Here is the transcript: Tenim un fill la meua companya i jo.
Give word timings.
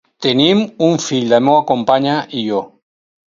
Tenim 0.25 0.61
un 0.85 0.97
fill 1.07 1.29
la 1.33 1.39
meua 1.49 1.61
companya 1.73 2.17
i 2.39 2.41
jo. 2.49 2.63